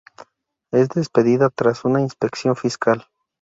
[0.71, 3.05] Es despedida tras una inspección fiscal.